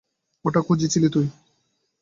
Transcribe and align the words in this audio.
ওটাই 0.45 0.63
খুঁজছিলি 0.67 1.07
তুই? 1.09 1.25